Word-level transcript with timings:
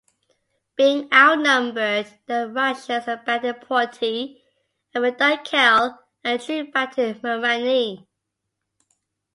Being 0.77 1.13
outnumbered 1.13 2.07
the 2.25 2.49
Russians 2.49 3.07
abandoned 3.07 3.61
Poti 3.61 4.41
and 4.95 5.03
Redut 5.03 5.43
Kale 5.45 5.99
and 6.23 6.43
drew 6.43 6.71
back 6.71 6.95
to 6.95 7.13
Marani. 7.23 8.07